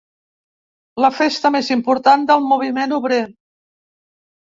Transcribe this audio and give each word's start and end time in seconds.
La 1.05 1.11
festa 1.19 1.53
més 1.57 1.71
important 1.77 2.27
del 2.33 2.43
moviment 2.55 2.99
obrer. 3.01 3.25